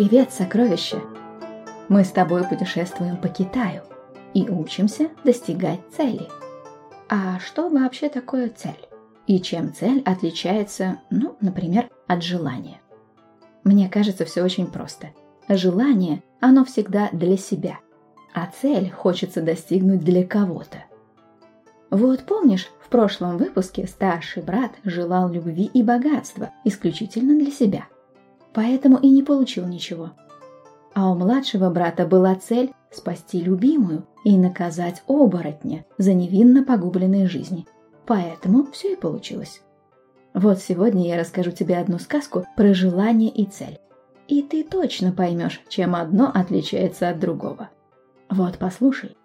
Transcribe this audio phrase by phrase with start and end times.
[0.00, 0.98] Привет, сокровище!
[1.90, 3.82] Мы с тобой путешествуем по Китаю
[4.32, 6.26] и учимся достигать цели.
[7.10, 8.88] А что вообще такое цель?
[9.26, 12.80] И чем цель отличается, ну, например, от желания?
[13.62, 15.08] Мне кажется, все очень просто.
[15.50, 17.78] Желание, оно всегда для себя,
[18.32, 20.84] а цель хочется достигнуть для кого-то.
[21.90, 27.84] Вот помнишь, в прошлом выпуске старший брат желал любви и богатства исключительно для себя.
[28.52, 30.10] Поэтому и не получил ничего.
[30.94, 37.66] А у младшего брата была цель спасти любимую и наказать оборотня за невинно погубленные жизни.
[38.06, 39.62] Поэтому все и получилось.
[40.34, 43.78] Вот сегодня я расскажу тебе одну сказку про желание и цель.
[44.28, 47.70] И ты точно поймешь, чем одно отличается от другого.
[48.28, 49.16] Вот послушай.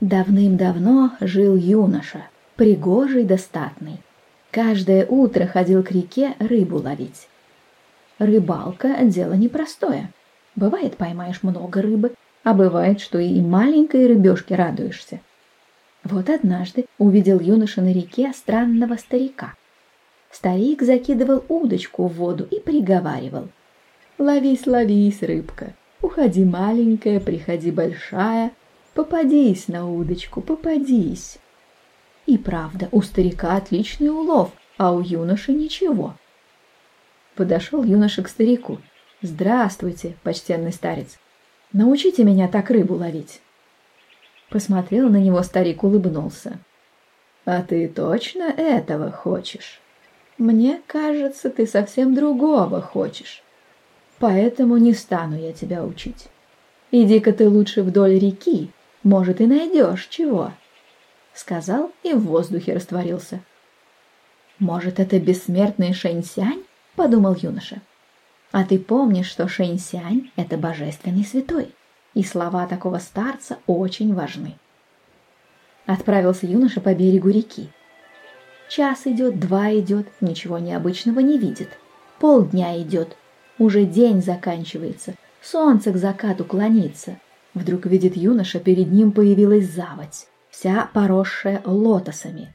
[0.00, 4.00] Давным-давно жил юноша, пригожий достатный.
[4.56, 7.28] Каждое утро ходил к реке рыбу ловить.
[8.18, 10.10] Рыбалка– дело непростое.
[10.54, 15.20] Бывает, поймаешь много рыбы, а бывает, что и маленькой рыбешке радуешься.
[16.04, 19.52] Вот однажды увидел юноша на реке странного старика.
[20.30, 23.48] Старик закидывал удочку в воду и приговаривал.
[24.16, 28.52] «Ловись, ловись, рыбка, уходи маленькая, приходи большая,
[28.96, 31.36] Попадись на удочку, попадись.
[32.26, 36.16] И правда, у старика отличный улов, а у юноши ничего.
[37.36, 38.78] Подошел юноша к старику.
[39.22, 41.18] «Здравствуйте, почтенный старец.
[41.72, 43.40] Научите меня так рыбу ловить».
[44.50, 46.58] Посмотрел на него старик, улыбнулся.
[47.44, 49.80] «А ты точно этого хочешь?
[50.36, 53.42] Мне кажется, ты совсем другого хочешь.
[54.18, 56.28] Поэтому не стану я тебя учить.
[56.90, 58.70] Иди-ка ты лучше вдоль реки,
[59.02, 60.52] может, и найдешь чего?»
[61.36, 63.40] Сказал и в воздухе растворился.
[64.58, 66.64] «Может, это бессмертный Шэньсянь?»—
[66.96, 67.82] подумал юноша.
[68.52, 71.74] «А ты помнишь, что Шэньсянь— это божественный святой,
[72.14, 74.56] и слова такого старца очень важны».
[75.84, 77.68] Отправился юноша по берегу реки.
[78.70, 81.68] Час идет, два идет, ничего необычного не видит.
[82.18, 83.16] Полдня идет,
[83.58, 87.18] уже день заканчивается, солнце к закату клонится,
[87.56, 92.54] Вдруг видит юноша, перед ним появилась заводь, вся поросшая лотосами.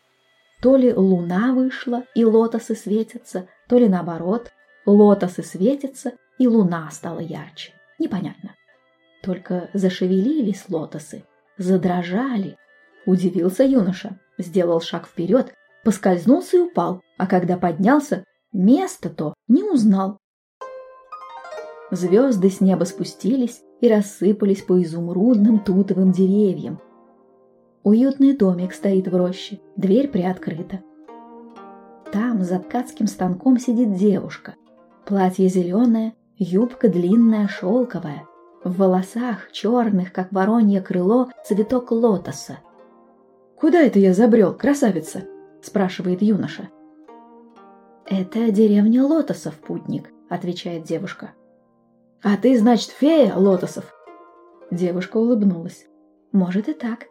[0.61, 4.51] То ли луна вышла, и лотосы светятся, то ли наоборот,
[4.85, 7.73] лотосы светятся, и луна стала ярче.
[7.99, 8.55] Непонятно.
[9.21, 11.25] Только зашевелились лотосы,
[11.57, 12.57] задрожали.
[13.05, 15.53] Удивился юноша, сделал шаг вперед,
[15.83, 20.17] поскользнулся и упал, а когда поднялся, место-то не узнал.
[21.91, 26.79] Звезды с неба спустились, и рассыпались по изумрудным тутовым деревьям.
[27.83, 30.81] Уютный домик стоит в роще, дверь приоткрыта.
[32.11, 34.53] Там за ткацким станком сидит девушка.
[35.05, 38.27] Платье зеленое, юбка длинная, шелковая.
[38.63, 42.59] В волосах, черных, как воронье крыло, цветок лотоса.
[43.59, 45.23] «Куда это я забрел, красавица?»–
[45.63, 46.69] спрашивает юноша.
[48.05, 51.31] «Это деревня лотосов, путник»,– отвечает девушка.
[52.21, 53.91] «А ты, значит, фея лотосов?»
[54.69, 55.87] Девушка улыбнулась.
[56.31, 57.05] «Может и так.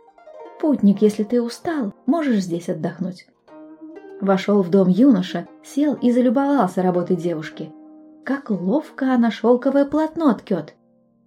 [0.60, 3.26] Путник, если ты устал, можешь здесь отдохнуть».
[4.20, 7.72] Вошел в дом юноша, сел и залюбовался работой девушки.
[8.24, 10.74] Как ловко она шелковое полотно ткет.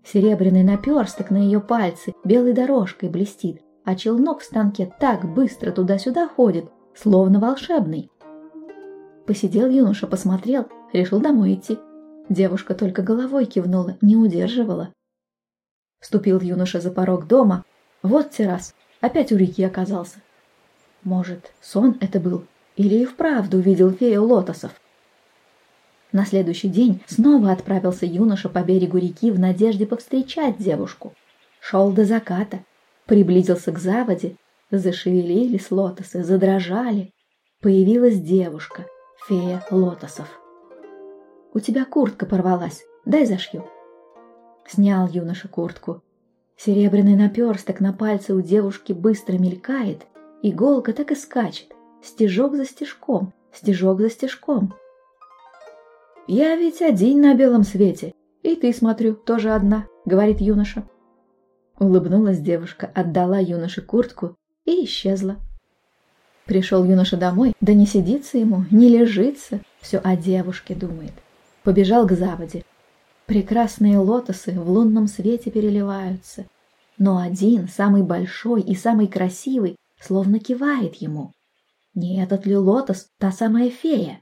[0.05, 6.27] Серебряный наперсток на ее пальце белой дорожкой блестит, а челнок в станке так быстро туда-сюда
[6.27, 8.11] ходит, словно волшебный.
[9.25, 11.79] Посидел юноша, посмотрел, решил домой идти.
[12.29, 14.93] Девушка только головой кивнула, не удерживала.
[15.99, 17.66] Вступил юноша за порог дома.
[18.03, 20.19] Вот террас, опять у реки оказался.
[21.03, 22.46] Может, сон это был?
[22.78, 24.72] Или и вправду увидел фею лотосов?
[26.14, 31.14] На следующий день снова отправился юноша по берегу реки в надежде повстречать девушку.
[31.59, 32.59] Шел до заката,
[33.06, 34.38] приблизился к заводе,
[34.72, 37.11] зашевелились лотосы, задрожали.
[37.61, 38.85] Появилась девушка,
[39.28, 40.40] фея лотосов.
[41.53, 43.67] У тебя куртка порвалась, дай зашью».
[44.66, 46.02] Снял юноша куртку.
[46.58, 50.05] Серебряный наперсток на пальце у девушки быстро мелькает,
[50.41, 54.73] иголка так и скачет, стежок за стежком, стежок за стежком.
[56.28, 58.14] «Я ведь один на белом свете,
[58.44, 60.84] и ты, смотрю, тоже одна»,— говорит юноша.
[61.79, 65.38] Улыбнулась девушка, отдала юноше куртку и исчезла.
[66.46, 71.14] Пришел юноша домой, да не сидится ему, не лежится, все о девушке думает
[71.64, 72.64] побежал к заводе.
[73.25, 76.46] Прекрасные лотосы в лунном свете переливаются,
[76.97, 81.31] но один, самый большой и самый красивый, словно кивает ему.
[81.93, 84.22] Не этот ли лотос та самая фея?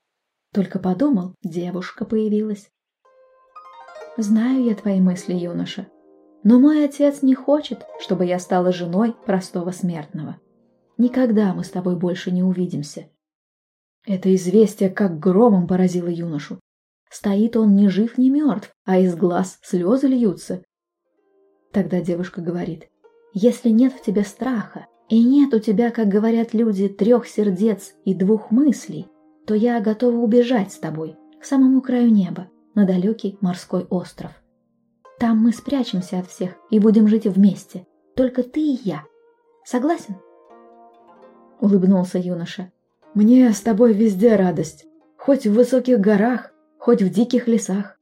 [0.53, 2.69] Только подумал, девушка появилась.
[4.17, 5.87] Знаю я твои мысли, юноша,
[6.43, 10.39] но мой отец не хочет, чтобы я стала женой простого смертного.
[10.97, 13.07] Никогда мы с тобой больше не увидимся.
[14.05, 16.59] Это известие как громом поразило юношу.
[17.11, 20.63] Стоит он ни жив, ни мертв, а из глаз слезы льются.
[21.73, 22.87] Тогда девушка говорит,
[23.33, 28.13] если нет в тебе страха, и нет у тебя, как говорят люди, трех сердец и
[28.13, 29.07] двух мыслей,
[29.45, 34.31] то я готова убежать с тобой к самому краю неба, на далекий морской остров.
[35.19, 37.85] Там мы спрячемся от всех и будем жить вместе,
[38.15, 39.03] только ты и я.
[39.65, 40.15] Согласен?
[41.59, 42.71] Улыбнулся юноша.
[43.13, 44.85] Мне с тобой везде радость,
[45.17, 47.99] хоть в высоких горах, хоть в диких лесах.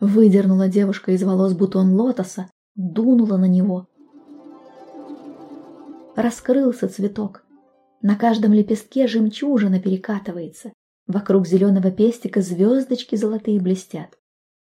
[0.00, 3.88] Выдернула девушка из волос бутон лотоса, дунула на него.
[6.16, 7.44] Раскрылся цветок.
[8.00, 10.72] На каждом лепестке жемчужина перекатывается.
[11.06, 14.18] Вокруг зеленого пестика звездочки золотые блестят.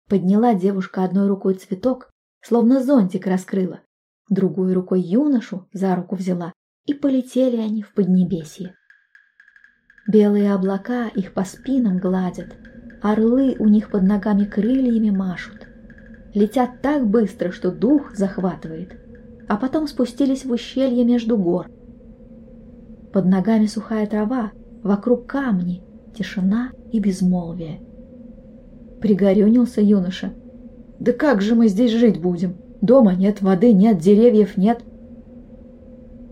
[0.08, 3.82] Подняла девушка одной рукой цветок, словно зонтик раскрыла,
[4.28, 6.52] другой рукой юношу за руку взяла,
[6.86, 8.74] и полетели они в Поднебесье.
[10.08, 12.56] Белые облака их по спинам гладят,
[13.02, 15.66] орлы у них под ногами крыльями машут.
[16.34, 18.96] Летят так быстро, что дух захватывает,
[19.48, 21.68] а потом спустились в ущелье между гор.
[23.12, 24.52] Под ногами сухая трава,
[24.82, 25.82] вокруг камни,
[26.16, 27.80] тишина и безмолвие.
[29.00, 30.32] Пригорюнился юноша.
[30.98, 32.56] «Да как же мы здесь жить будем?
[32.80, 34.80] Дома нет, воды нет, деревьев нет».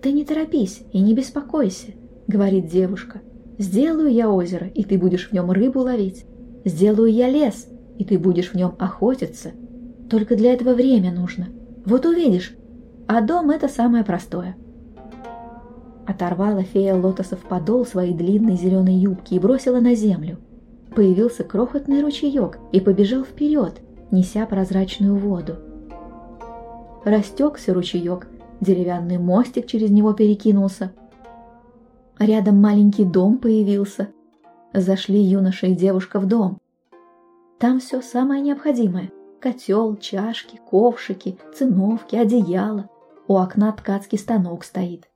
[0.00, 1.88] «Ты не торопись и не беспокойся»,—
[2.28, 3.20] говорит девушка.
[3.58, 6.24] «Сделаю я озеро, и ты будешь в нем рыбу ловить.
[6.64, 7.68] Сделаю я лес,
[7.98, 9.52] и ты будешь в нем охотиться.
[10.08, 11.48] Только для этого время нужно.
[11.84, 12.54] Вот увидишь.
[13.06, 14.56] А дом— это самое простое».
[16.06, 20.38] Оторвала фея лотосов подол своей длинной зеленой юбки и бросила на землю
[20.94, 23.80] появился крохотный ручеек и побежал вперед,
[24.10, 25.56] неся прозрачную воду.
[27.04, 28.28] Растекся ручеек,
[28.60, 30.92] деревянный мостик через него перекинулся.
[32.18, 34.08] Рядом маленький дом появился.
[34.72, 36.60] Зашли юноша и девушка в дом.
[37.58, 39.10] Там все самое необходимое.
[39.40, 42.88] Котел, чашки, ковшики, циновки, одеяло.
[43.26, 45.08] У окна ткацкий станок стоит.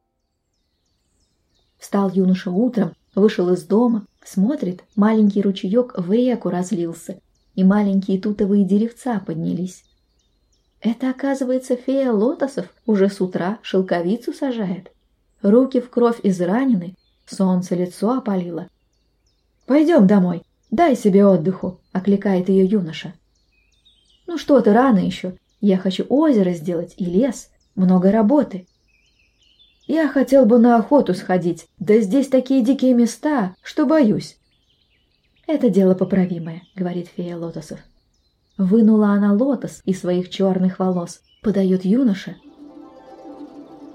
[1.78, 7.20] Встал юноша утром, вышел из дома, Смотрит, маленький ручеек в реку разлился,
[7.54, 9.84] и маленькие тутовые деревца поднялись.
[10.80, 14.90] Это, оказывается, фея лотосов уже с утра шелковицу сажает.
[15.42, 16.96] Руки в кровь изранены,
[17.26, 18.68] солнце лицо опалило.
[19.66, 23.14] «Пойдем домой, дай себе отдыху»,— окликает ее юноша.
[24.26, 25.36] «Ну что ты, рано еще.
[25.60, 28.66] Я хочу озеро сделать и лес, много работы.
[29.86, 34.38] Я хотел бы на охоту сходить, да здесь такие дикие места, что боюсь.
[35.46, 37.80] Это дело поправимое, говорит фея лотосов.
[38.56, 42.36] Вынула она лотос из своих черных волос, подает юноше.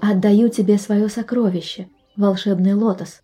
[0.00, 3.22] Отдаю тебе свое сокровище, волшебный лотос.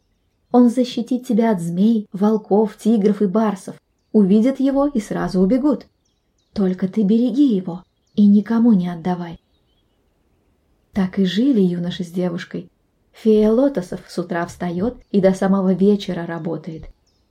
[0.56, 3.76] Он защитит тебя от змей, волков, тигров и барсов.
[4.12, 5.84] Увидят его и сразу убегут.
[6.54, 7.82] Только ты береги его
[8.14, 9.38] и никому не отдавай.
[10.94, 12.70] Так и жили юноша с девушкой.
[13.12, 16.84] Фея лотосов с утра встает и до самого вечера работает.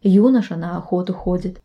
[0.04, 1.60] Юноша на охоту ходит.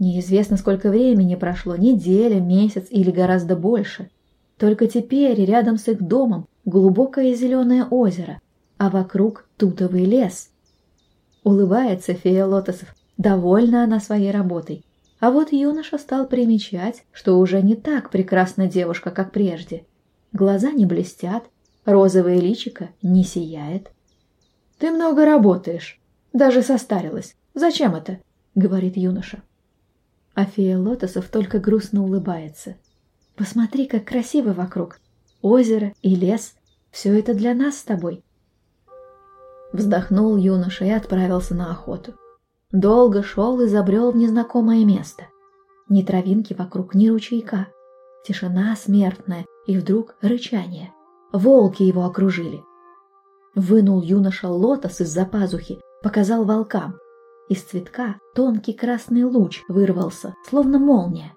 [0.00, 4.10] Неизвестно, сколько времени прошло, неделя, месяц или гораздо больше.
[4.56, 8.40] Только теперь рядом с их домом глубокое зеленое озеро,
[8.78, 10.50] а вокруг тутовый лес.
[11.48, 14.84] Улыбается фея лотосов, довольна она своей работой.
[15.20, 19.84] А вот юноша стал примечать, что уже не так прекрасна девушка, как прежде–
[20.32, 21.48] Глаза не блестят,
[21.84, 23.90] розовое личико не сияет.
[24.78, 26.00] «Ты много работаешь,
[26.32, 27.34] даже состарилась.
[27.54, 28.18] Зачем это?»—
[28.54, 29.42] говорит юноша.
[30.34, 32.76] А фея лотосов только грустно улыбается.
[33.36, 35.00] «Посмотри, как красиво вокруг.
[35.40, 36.54] Озеро и лес.
[36.90, 38.22] Все это для нас с тобой».
[39.72, 42.14] Вздохнул юноша и отправился на охоту.
[42.72, 45.24] Долго шел и забрел в незнакомое место.
[45.88, 47.68] Ни травинки вокруг, ни ручейка.
[48.24, 50.92] Тишина смертная и вдруг рычание.
[51.32, 52.62] Волки его окружили.
[53.54, 56.96] Вынул юноша лотос из-за пазухи, показал волкам.
[57.48, 61.34] Из цветка тонкий красный луч вырвался, словно молния.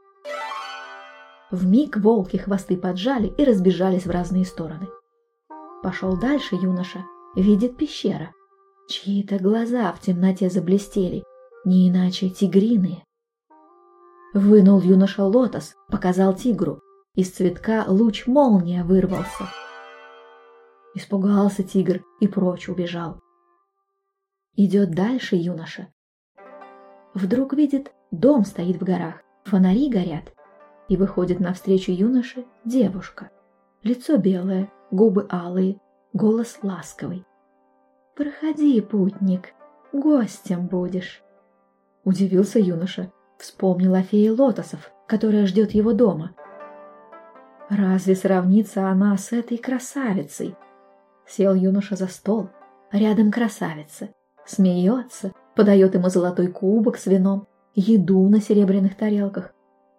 [1.50, 4.88] В миг волки хвосты поджали и разбежались в разные стороны.
[5.84, 7.00] Пошел дальше юноша,
[7.36, 8.34] видит пещера.
[8.88, 11.24] Чьи-то глаза в темноте заблестели,
[11.66, 13.04] не иначе тигриные.
[14.34, 16.80] Вынул юноша лотос, показал тигру.
[17.16, 19.46] Из цветка луч молния вырвался.
[20.96, 23.20] Испугался тигр и прочь убежал.
[24.56, 25.88] Идет дальше юноша.
[27.14, 30.34] вдруг видит, дом стоит в горах, фонари горят,
[30.88, 33.32] и выходит навстречу юноше девушка.
[33.84, 35.80] Лицо белое, губы алые,
[36.14, 37.26] голос ласковый.
[38.16, 39.54] «Проходи, путник,
[39.94, 41.24] гостем будешь».
[42.04, 46.32] Удивился юноша, вспомнил о фее лотосов, которая ждет его дома.
[47.70, 50.56] Разве сравнится она с этой красавицей?
[51.26, 52.50] Сел юноша за стол,
[52.92, 54.10] рядом красавица,
[54.46, 59.54] смеется, подает ему золотой кубок с вином, еду на серебряных тарелках.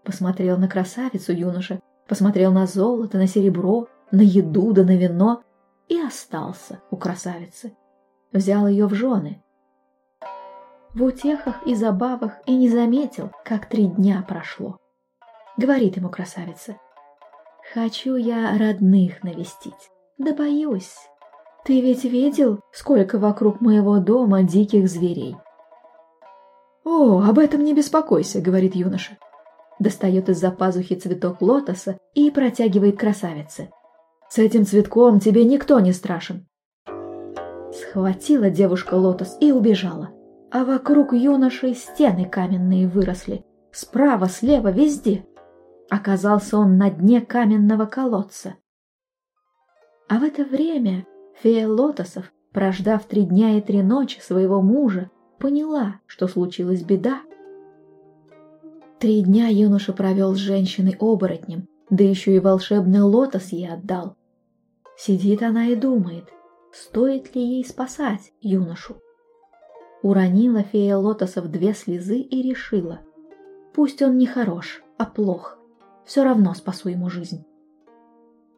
[0.05, 5.43] Посмотрел на красавицу юноша, посмотрел на золото, на серебро, на еду да на вино
[5.93, 7.77] и остался у красавицы.
[8.33, 9.43] Взял ее в жены.
[10.95, 14.79] В утехах и забавах и не заметил, как три дня прошло.
[15.59, 16.77] Говорит ему красавица,
[17.75, 20.97] «Хочу я родных навестить, да боюсь.
[21.67, 25.37] Ты ведь видел, сколько вокруг моего дома диких зверей?»
[26.85, 29.19] «О, об этом не беспокойся»,— говорит юноша.
[29.79, 33.69] Достает из-за пазухи цветок лотоса и протягивает красавице.
[34.35, 36.47] «С этим цветком тебе никто не страшен».
[37.71, 40.09] Схватила девушка лотос и убежала.
[40.51, 43.45] А вокруг юноши стены каменные выросли.
[43.73, 45.27] Справа, слева, везде.
[45.91, 48.55] Оказался он на дне каменного колодца.
[50.09, 51.05] А в это время
[51.43, 55.11] фея лотосов, прождав три дня и три ночи своего мужа,
[55.41, 57.21] поняла, что случилась беда.
[58.99, 64.17] Три дня юноша провел с женщиной-оборотнем, да еще и волшебный лотос ей отдал.
[64.97, 66.25] Сидит она и думает,
[66.73, 68.97] стоит ли ей спасать юношу.
[70.03, 73.01] Уронила фея лотосов две слезы и решила,
[73.75, 75.59] пусть он не хорош, а плох,
[76.05, 77.45] все равно спасу ему жизнь.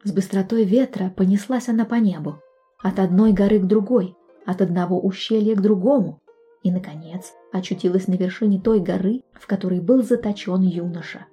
[0.03, 2.39] С быстротой ветра понеслась она по небу,
[2.79, 4.15] от одной горы к другой,
[4.45, 6.21] от одного ущелья к другому,
[6.63, 11.27] и, наконец, очутилась на вершине той горы, в которой был заточен юноша.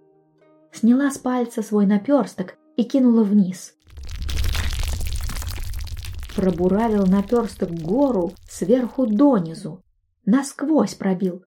[0.73, 3.75] Сняла с пальца свой наперсток и кинула вниз.
[6.36, 9.82] Пробуравил наперсток гору сверху донизу,
[10.24, 11.44] насквозь пробил,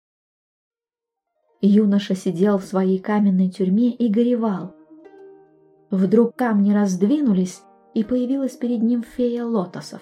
[1.67, 4.75] Юноша сидел в своей каменной тюрьме и горевал.
[5.89, 7.61] Вдруг камни раздвинулись,
[7.93, 10.01] и появилась перед ним фея лотосов.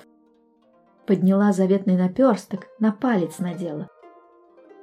[1.06, 3.88] Подняла заветный наперсток, на палец надела.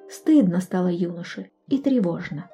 [0.08, 2.48] Стыдно стало юноше и тревожно.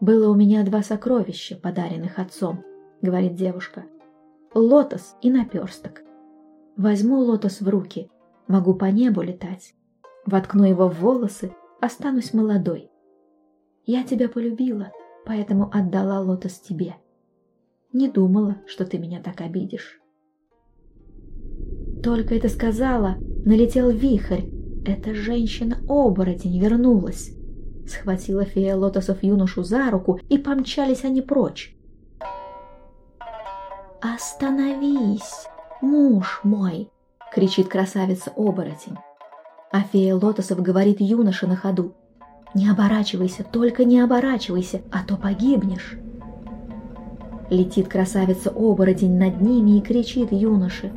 [0.00, 2.64] «Было у меня два сокровища, подаренных отцом»,—
[3.02, 3.84] говорит девушка.
[4.54, 6.02] «Лотос и наперсток.
[6.80, 8.10] Возьму лотос в руки,
[8.48, 9.74] могу по небу летать.
[10.24, 12.90] Воткну его в волосы, останусь молодой.
[13.84, 14.90] Я тебя полюбила,
[15.26, 16.94] поэтому отдала лотос тебе.
[17.92, 20.00] Не думала, что ты меня так обидишь.
[22.02, 24.48] Только это сказала, налетел вихрь.
[24.86, 27.36] Эта женщина-оборотень вернулась.
[27.86, 31.76] Схватила фея лотосов юношу за руку, и помчались они прочь.
[34.00, 35.46] «Остановись,
[35.80, 36.88] муж мой!»—
[37.32, 38.96] кричит красавица-оборотень.
[39.72, 41.94] А фея лотосов говорит юноше на ходу.
[42.54, 45.96] Не оборачивайся, только не оборачивайся, а то погибнешь.
[47.48, 50.92] Летит красавица-оборотень над ними и кричит юноше.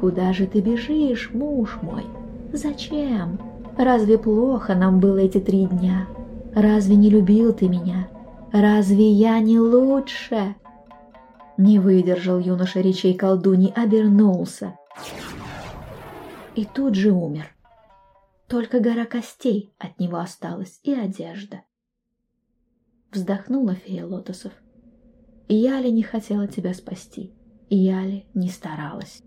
[0.00, 2.04] «Куда же ты бежишь, муж мой?
[2.52, 3.38] Зачем?
[3.76, 6.06] Разве плохо нам было эти три дня?
[6.54, 8.08] Разве не любил ты меня?
[8.52, 10.54] Разве я не лучше?»
[11.56, 14.76] Не выдержал юноша речей колдуни, обернулся.
[16.56, 17.54] И тут же умер.
[18.48, 21.62] Только гора костей от него осталась и одежда.
[23.12, 24.52] Вздохнула фея лотосов.
[25.48, 27.32] Я ли не хотела тебя спасти,
[27.70, 29.22] я ли не старалась.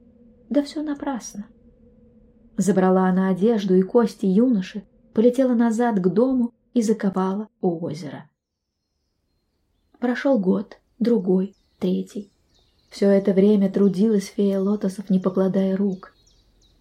[0.50, 1.48] Да все напрасно.
[2.58, 8.30] Забрала она одежду и кости юноши, полетела назад к дому и закопала у озера.
[10.00, 12.30] Прошел год, другой, третий.
[12.90, 16.14] Все это время трудилась фея лотосов, не покладая рук.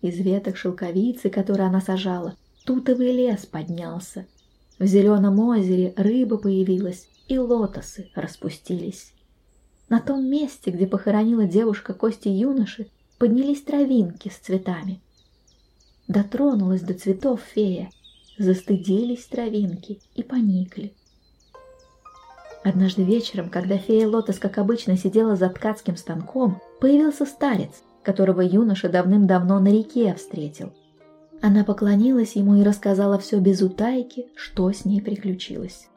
[0.03, 4.27] Из веток шелковицы, которые она сажала, тутовый лес поднялся.
[4.79, 9.13] В зеленом озере рыба появилась, и лотосы распустились.
[9.89, 12.89] На том месте, где похоронила девушка кости юноши,
[13.19, 15.01] поднялись травинки с цветами.
[16.09, 17.91] Дотронулась до цветов фея,
[18.39, 20.95] застыдились травинки и поникли.
[22.67, 27.71] Однажды вечером, когда фея Лотос, как обычно, сидела за ткацким станком, появился старец,
[28.03, 30.73] которого юноша давным-давно на реке встретил.
[31.41, 35.89] Она поклонилась ему и рассказала все без утайки, что с ней приключилось.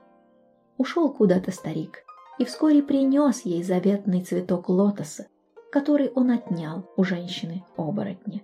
[0.77, 2.03] Ушел куда-то старик
[2.38, 5.25] и вскоре принес ей заветный цветок лотоса,
[5.71, 8.43] который он отнял у женщины-оборотня.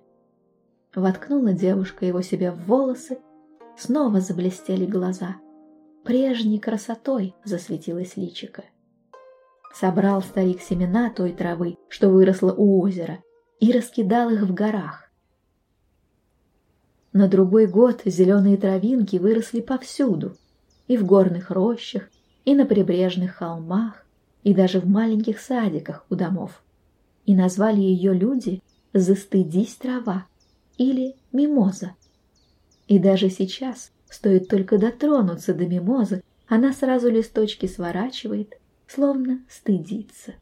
[0.96, 3.20] Воткнула девушка его себе в волосы
[3.78, 5.36] снова заблестели глаза.
[6.06, 8.64] Прежней красотой засветилось личико.
[9.74, 13.24] Собрал старик семена той травы, что выросла у озера,
[13.60, 15.10] и раскидал их в горах.
[17.12, 20.38] На другой год зеленые травинки выросли повсюду,
[20.88, 22.04] и в горных рощах,
[22.46, 24.06] и на прибрежных холмах,
[24.44, 26.64] и даже в маленьких садиках у домов.
[27.26, 28.62] И назвали ее люди
[28.94, 30.28] «Застыдись трава»
[30.78, 31.96] или «Мимоза».
[32.88, 40.36] И даже сейчас, стоит только дотронуться до мимозы, она сразу листочки сворачивает, словно стыдится.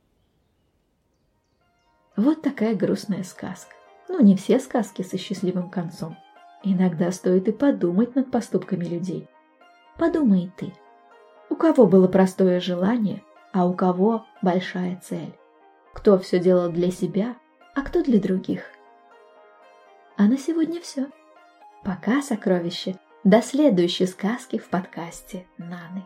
[2.16, 3.74] Вот такая грустная сказка.
[4.10, 6.18] Ну, не все сказки со счастливым концом.
[6.64, 9.28] Иногда стоит и подумать над поступками людей.
[9.98, 10.74] Подумай ты.
[11.50, 15.34] У кого было простое желание, а у кого большая цель?
[15.94, 17.36] Кто все делал для себя,
[17.76, 18.64] а кто для других?
[20.18, 21.08] А на сегодня все.
[21.84, 22.98] Пока, сокровище.
[23.24, 26.06] До следующей сказки в подкасте Наны.